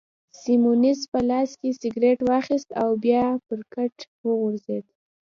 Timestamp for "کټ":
3.73-3.95